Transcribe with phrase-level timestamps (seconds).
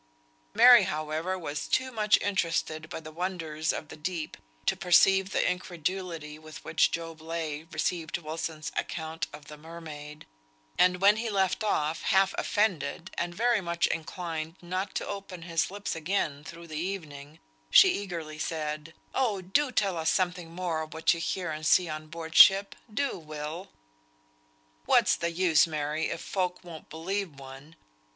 [0.55, 4.35] Mary, however, was too much interested by the wonders of the deep
[4.65, 10.25] to perceive the incredulity with which Job Legh received Wilson's account of the mermaid;
[10.75, 15.69] and when he left off, half offended, and very much inclined not to open his
[15.69, 17.37] lips again through the evening,
[17.69, 21.87] she eagerly said, "Oh do tell us something more of what you hear and see
[21.87, 22.73] on board ship.
[22.91, 23.69] Do, Will!"
[24.85, 27.75] "What's the use, Mary, if folk won't believe one.